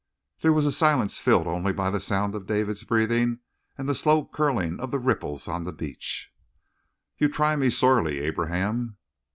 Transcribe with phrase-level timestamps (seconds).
[0.39, 3.37] There was a silence filled only by the sound of David's breathing
[3.77, 6.33] and the slow curling of the ripples on the beach.
[7.19, 8.97] "You try me sorely, Abraham."